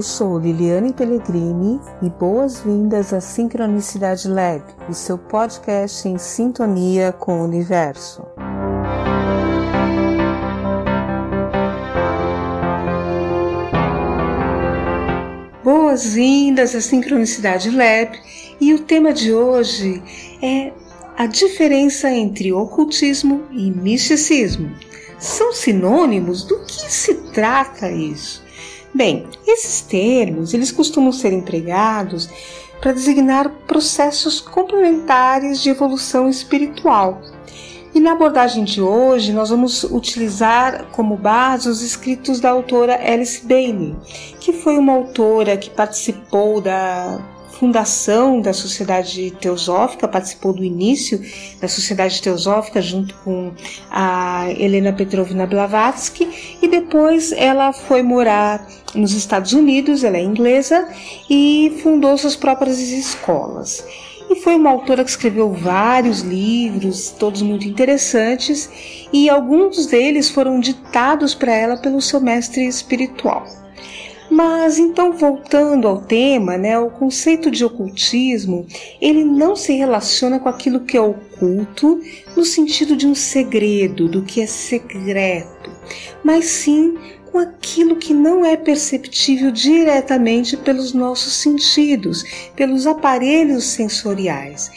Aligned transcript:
Eu 0.00 0.02
sou 0.02 0.38
Liliane 0.38 0.94
Pellegrini 0.94 1.78
e 2.00 2.08
boas-vindas 2.08 3.12
à 3.12 3.20
Sincronicidade 3.20 4.28
Lab, 4.28 4.62
o 4.88 4.94
seu 4.94 5.18
podcast 5.18 6.08
em 6.08 6.16
sintonia 6.16 7.12
com 7.12 7.38
o 7.38 7.44
universo. 7.44 8.22
Boas-vindas 15.62 16.74
à 16.74 16.80
Sincronicidade 16.80 17.68
Lab 17.68 18.18
e 18.58 18.72
o 18.72 18.78
tema 18.78 19.12
de 19.12 19.34
hoje 19.34 20.02
é 20.40 20.72
a 21.14 21.26
diferença 21.26 22.10
entre 22.10 22.54
ocultismo 22.54 23.44
e 23.52 23.70
misticismo. 23.70 24.74
São 25.18 25.52
sinônimos? 25.52 26.44
Do 26.44 26.58
que 26.60 26.90
se 26.90 27.12
trata 27.34 27.90
isso? 27.90 28.48
Bem, 28.92 29.26
esses 29.46 29.80
termos, 29.82 30.52
eles 30.52 30.72
costumam 30.72 31.12
ser 31.12 31.32
empregados 31.32 32.28
para 32.80 32.92
designar 32.92 33.48
processos 33.66 34.40
complementares 34.40 35.62
de 35.62 35.70
evolução 35.70 36.28
espiritual. 36.28 37.20
E 37.94 38.00
na 38.00 38.12
abordagem 38.12 38.64
de 38.64 38.80
hoje, 38.80 39.32
nós 39.32 39.50
vamos 39.50 39.84
utilizar 39.84 40.86
como 40.92 41.16
base 41.16 41.68
os 41.68 41.82
escritos 41.82 42.40
da 42.40 42.50
autora 42.50 42.94
Alice 42.94 43.44
Bailey, 43.46 43.96
que 44.38 44.52
foi 44.52 44.78
uma 44.78 44.92
autora 44.92 45.56
que 45.56 45.70
participou 45.70 46.60
da 46.60 47.20
fundação 47.60 48.40
da 48.40 48.54
Sociedade 48.54 49.32
Teosófica, 49.32 50.08
participou 50.08 50.54
do 50.54 50.64
início 50.64 51.20
da 51.60 51.68
Sociedade 51.68 52.22
Teosófica 52.22 52.80
junto 52.80 53.14
com 53.16 53.52
a 53.90 54.46
Helena 54.58 54.94
Petrovna 54.94 55.46
Blavatsky 55.46 56.56
e 56.62 56.66
depois 56.66 57.32
ela 57.32 57.70
foi 57.74 58.02
morar 58.02 58.66
nos 58.94 59.12
Estados 59.12 59.52
Unidos, 59.52 60.02
ela 60.02 60.16
é 60.16 60.22
inglesa 60.22 60.88
e 61.28 61.78
fundou 61.82 62.16
suas 62.16 62.34
próprias 62.34 62.78
escolas. 62.78 63.84
E 64.30 64.36
foi 64.36 64.54
uma 64.54 64.70
autora 64.70 65.04
que 65.04 65.10
escreveu 65.10 65.52
vários 65.52 66.20
livros, 66.20 67.10
todos 67.10 67.42
muito 67.42 67.66
interessantes, 67.66 68.70
e 69.12 69.28
alguns 69.28 69.86
deles 69.86 70.30
foram 70.30 70.60
ditados 70.60 71.34
para 71.34 71.52
ela 71.52 71.76
pelo 71.76 72.00
seu 72.00 72.20
mestre 72.20 72.64
espiritual. 72.66 73.59
Mas 74.42 74.78
então 74.78 75.12
voltando 75.12 75.86
ao 75.86 76.00
tema, 76.00 76.56
né, 76.56 76.78
o 76.78 76.88
conceito 76.88 77.50
de 77.50 77.62
ocultismo, 77.62 78.66
ele 78.98 79.22
não 79.22 79.54
se 79.54 79.74
relaciona 79.74 80.38
com 80.38 80.48
aquilo 80.48 80.80
que 80.80 80.96
é 80.96 81.00
oculto 81.00 82.00
no 82.34 82.42
sentido 82.42 82.96
de 82.96 83.06
um 83.06 83.14
segredo, 83.14 84.08
do 84.08 84.22
que 84.22 84.40
é 84.40 84.46
secreto, 84.46 85.70
mas 86.24 86.46
sim 86.46 86.96
com 87.30 87.36
aquilo 87.36 87.96
que 87.96 88.14
não 88.14 88.42
é 88.42 88.56
perceptível 88.56 89.50
diretamente 89.50 90.56
pelos 90.56 90.94
nossos 90.94 91.34
sentidos, 91.34 92.24
pelos 92.56 92.86
aparelhos 92.86 93.64
sensoriais, 93.64 94.70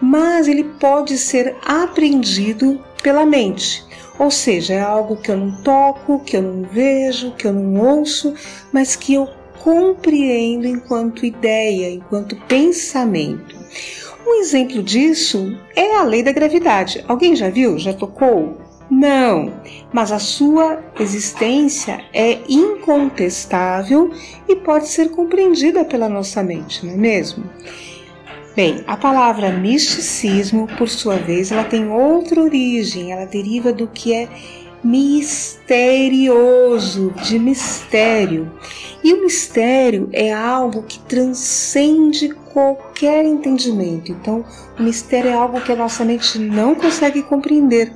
mas 0.00 0.48
ele 0.48 0.64
pode 0.64 1.16
ser 1.18 1.54
aprendido 1.64 2.82
pela 3.00 3.24
mente. 3.24 3.84
Ou 4.18 4.30
seja, 4.30 4.74
é 4.74 4.80
algo 4.80 5.16
que 5.16 5.30
eu 5.30 5.36
não 5.36 5.50
toco, 5.62 6.20
que 6.20 6.36
eu 6.36 6.42
não 6.42 6.62
vejo, 6.62 7.32
que 7.32 7.46
eu 7.46 7.52
não 7.52 7.98
ouço, 7.98 8.34
mas 8.72 8.94
que 8.94 9.14
eu 9.14 9.28
compreendo 9.62 10.66
enquanto 10.66 11.24
ideia, 11.24 11.90
enquanto 11.90 12.36
pensamento. 12.46 13.56
Um 14.26 14.40
exemplo 14.40 14.82
disso 14.82 15.56
é 15.74 15.96
a 15.96 16.02
lei 16.02 16.22
da 16.22 16.32
gravidade. 16.32 17.04
Alguém 17.08 17.34
já 17.34 17.50
viu? 17.50 17.78
Já 17.78 17.92
tocou? 17.92 18.58
Não, 18.90 19.52
mas 19.92 20.12
a 20.12 20.18
sua 20.18 20.82
existência 21.00 22.04
é 22.12 22.38
incontestável 22.48 24.10
e 24.46 24.54
pode 24.56 24.88
ser 24.88 25.10
compreendida 25.10 25.84
pela 25.84 26.08
nossa 26.08 26.42
mente, 26.42 26.84
não 26.84 26.92
é 26.92 26.96
mesmo? 26.96 27.44
Bem, 28.56 28.84
a 28.86 28.96
palavra 28.96 29.50
misticismo, 29.50 30.68
por 30.78 30.88
sua 30.88 31.16
vez, 31.16 31.50
ela 31.50 31.64
tem 31.64 31.88
outra 31.88 32.40
origem, 32.40 33.10
ela 33.10 33.26
deriva 33.26 33.72
do 33.72 33.88
que 33.88 34.14
é 34.14 34.28
misterioso, 34.84 35.52
de 37.24 37.36
mistério. 37.36 38.52
E 39.02 39.12
o 39.12 39.22
mistério 39.22 40.08
é 40.12 40.32
algo 40.32 40.84
que 40.84 41.00
transcende 41.00 42.28
qualquer 42.28 43.24
entendimento. 43.24 44.12
Então, 44.12 44.44
o 44.78 44.82
mistério 44.84 45.30
é 45.30 45.34
algo 45.34 45.60
que 45.60 45.72
a 45.72 45.76
nossa 45.76 46.04
mente 46.04 46.38
não 46.38 46.76
consegue 46.76 47.24
compreender. 47.24 47.92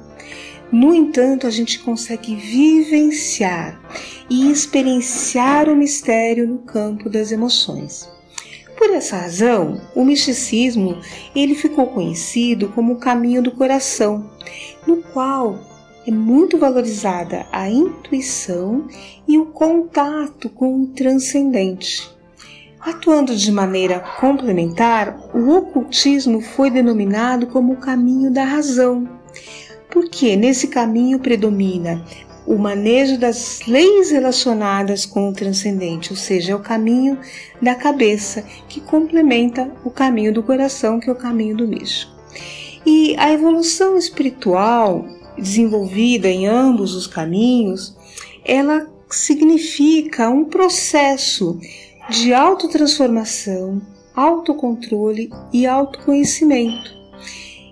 No 0.72 0.92
entanto, 0.92 1.47
a 1.47 1.50
gente 1.50 1.78
consegue 1.78 2.34
vivenciar 2.34 3.80
e 4.28 4.50
experienciar 4.50 5.68
o 5.68 5.76
mistério 5.76 6.48
no 6.48 6.58
campo 6.58 7.08
das 7.08 7.30
emoções. 7.30 8.17
Por 8.78 8.91
essa 8.91 9.16
razão, 9.16 9.81
o 9.93 10.05
misticismo 10.05 10.99
ele 11.34 11.56
ficou 11.56 11.89
conhecido 11.89 12.69
como 12.69 12.93
o 12.93 12.99
caminho 12.99 13.43
do 13.43 13.50
coração, 13.50 14.31
no 14.87 14.99
qual 14.99 15.59
é 16.06 16.12
muito 16.12 16.56
valorizada 16.56 17.44
a 17.50 17.69
intuição 17.69 18.87
e 19.27 19.37
o 19.37 19.47
contato 19.47 20.49
com 20.49 20.81
o 20.81 20.87
transcendente. 20.87 22.09
Atuando 22.78 23.34
de 23.34 23.50
maneira 23.50 23.99
complementar, 24.21 25.28
o 25.34 25.56
ocultismo 25.56 26.41
foi 26.41 26.71
denominado 26.71 27.49
como 27.49 27.72
o 27.72 27.78
caminho 27.78 28.31
da 28.31 28.45
razão, 28.45 29.09
porque 29.91 30.37
nesse 30.37 30.69
caminho 30.69 31.19
predomina 31.19 32.00
o 32.48 32.56
manejo 32.56 33.19
das 33.19 33.60
leis 33.66 34.10
relacionadas 34.10 35.04
com 35.04 35.28
o 35.28 35.32
transcendente, 35.34 36.10
ou 36.10 36.16
seja, 36.16 36.53
é 36.53 36.54
o 36.54 36.60
caminho 36.60 37.19
da 37.60 37.75
cabeça 37.75 38.42
que 38.66 38.81
complementa 38.81 39.70
o 39.84 39.91
caminho 39.91 40.32
do 40.32 40.42
coração, 40.42 40.98
que 40.98 41.10
é 41.10 41.12
o 41.12 41.16
caminho 41.16 41.54
do 41.54 41.69
místico. 41.69 42.10
E 42.86 43.14
a 43.19 43.31
evolução 43.31 43.98
espiritual 43.98 45.04
desenvolvida 45.36 46.26
em 46.26 46.47
ambos 46.47 46.94
os 46.94 47.06
caminhos, 47.06 47.94
ela 48.42 48.88
significa 49.10 50.30
um 50.30 50.47
processo 50.47 51.60
de 52.09 52.32
autotransformação, 52.32 53.82
autocontrole 54.15 55.30
e 55.53 55.66
autoconhecimento 55.66 56.98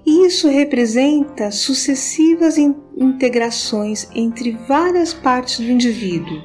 isso 0.07 0.49
representa 0.49 1.51
sucessivas 1.51 2.57
integrações 2.57 4.09
entre 4.15 4.53
várias 4.69 5.13
partes 5.13 5.59
do 5.59 5.71
indivíduo, 5.71 6.41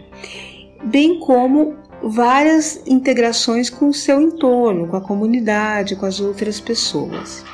bem 0.84 1.20
como 1.20 1.76
várias 2.04 2.82
integrações 2.88 3.70
com 3.70 3.90
o 3.90 3.94
seu 3.94 4.20
entorno, 4.20 4.88
com 4.88 4.98
a 4.98 5.02
comunidade, 5.02 5.96
com 5.96 6.08
as 6.08 6.20
outras 6.20 6.60
pessoas. 6.60 7.46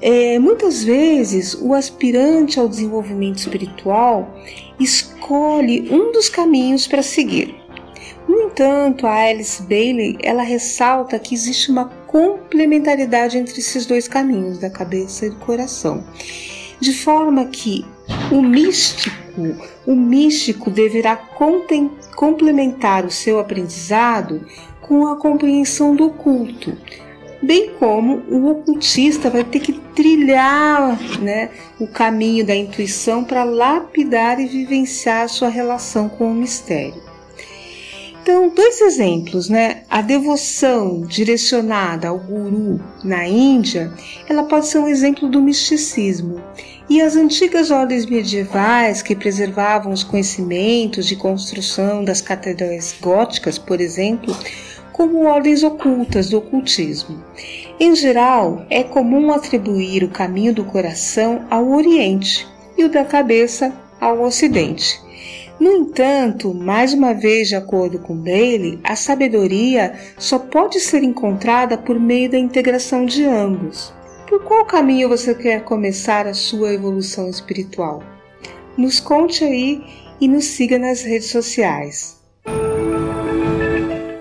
É, 0.00 0.38
muitas 0.38 0.84
vezes, 0.84 1.54
o 1.54 1.74
aspirante 1.74 2.60
ao 2.60 2.68
desenvolvimento 2.68 3.38
espiritual 3.38 4.36
escolhe 4.78 5.88
um 5.90 6.12
dos 6.12 6.28
caminhos 6.28 6.86
para 6.86 7.02
seguir. 7.02 7.56
No 8.28 8.42
entanto, 8.42 9.06
a 9.06 9.14
Alice 9.14 9.62
Bailey 9.62 10.18
ela 10.22 10.42
ressalta 10.42 11.18
que 11.18 11.34
existe 11.34 11.70
uma 11.70 11.86
complementaridade 12.08 13.38
entre 13.38 13.60
esses 13.60 13.86
dois 13.86 14.08
caminhos, 14.08 14.58
da 14.58 14.68
cabeça 14.68 15.26
e 15.26 15.30
do 15.30 15.36
coração, 15.36 16.02
de 16.80 16.92
forma 16.92 17.44
que 17.46 17.84
o 18.32 18.42
místico, 18.42 19.14
o 19.86 19.94
místico 19.94 20.70
deverá 20.70 21.16
complementar 22.16 23.04
o 23.04 23.10
seu 23.10 23.38
aprendizado 23.38 24.44
com 24.80 25.06
a 25.06 25.16
compreensão 25.16 25.94
do 25.94 26.06
oculto, 26.06 26.76
bem 27.42 27.74
como 27.78 28.22
o 28.28 28.50
ocultista 28.50 29.28
vai 29.28 29.44
ter 29.44 29.60
que 29.60 29.74
trilhar 29.94 30.98
né, 31.20 31.50
o 31.78 31.86
caminho 31.86 32.44
da 32.44 32.56
intuição 32.56 33.22
para 33.22 33.44
lapidar 33.44 34.40
e 34.40 34.46
vivenciar 34.46 35.28
sua 35.28 35.48
relação 35.48 36.08
com 36.08 36.32
o 36.32 36.34
mistério. 36.34 37.07
Então, 38.22 38.48
dois 38.50 38.80
exemplos, 38.80 39.48
né? 39.48 39.82
A 39.88 40.02
devoção 40.02 41.00
direcionada 41.02 42.08
ao 42.08 42.18
guru 42.18 42.80
na 43.02 43.26
Índia, 43.26 43.92
ela 44.28 44.42
pode 44.42 44.66
ser 44.66 44.78
um 44.78 44.88
exemplo 44.88 45.28
do 45.28 45.40
misticismo. 45.40 46.42
E 46.90 47.00
as 47.00 47.16
antigas 47.16 47.70
ordens 47.70 48.06
medievais 48.06 49.02
que 49.02 49.14
preservavam 49.14 49.92
os 49.92 50.02
conhecimentos 50.02 51.06
de 51.06 51.16
construção 51.16 52.04
das 52.04 52.20
catedrais 52.20 52.94
góticas, 53.00 53.58
por 53.58 53.80
exemplo, 53.80 54.36
como 54.92 55.24
ordens 55.26 55.62
ocultas 55.62 56.28
do 56.28 56.38
ocultismo. 56.38 57.22
Em 57.78 57.94
geral, 57.94 58.66
é 58.68 58.82
comum 58.82 59.32
atribuir 59.32 60.02
o 60.02 60.08
caminho 60.08 60.52
do 60.52 60.64
coração 60.64 61.46
ao 61.48 61.70
Oriente 61.70 62.46
e 62.76 62.84
o 62.84 62.90
da 62.90 63.04
cabeça 63.04 63.72
ao 64.00 64.22
Ocidente. 64.22 65.07
No 65.60 65.70
entanto, 65.72 66.54
mais 66.54 66.94
uma 66.94 67.12
vez, 67.12 67.48
de 67.48 67.56
acordo 67.56 67.98
com 67.98 68.14
Bailey, 68.14 68.78
a 68.84 68.94
sabedoria 68.94 69.92
só 70.16 70.38
pode 70.38 70.78
ser 70.78 71.02
encontrada 71.02 71.76
por 71.76 71.98
meio 71.98 72.30
da 72.30 72.38
integração 72.38 73.04
de 73.04 73.24
ambos. 73.24 73.92
Por 74.28 74.44
qual 74.44 74.64
caminho 74.64 75.08
você 75.08 75.34
quer 75.34 75.64
começar 75.64 76.28
a 76.28 76.34
sua 76.34 76.72
evolução 76.72 77.28
espiritual? 77.28 78.04
Nos 78.76 79.00
conte 79.00 79.42
aí 79.42 79.82
e 80.20 80.28
nos 80.28 80.44
siga 80.44 80.78
nas 80.78 81.02
redes 81.02 81.30
sociais. 81.30 82.16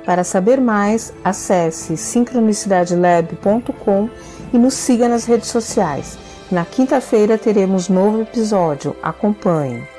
Para 0.04 0.24
saber 0.24 0.60
mais, 0.60 1.14
acesse 1.24 1.96
sincronicidadelab.com 1.98 4.10
e 4.54 4.58
nos 4.58 4.74
siga 4.74 5.08
nas 5.08 5.26
redes 5.26 5.50
sociais. 5.50 6.18
Na 6.50 6.66
quinta-feira 6.66 7.38
teremos 7.38 7.90
novo 7.90 8.22
episódio. 8.22 8.96
Acompanhe. 9.04 9.97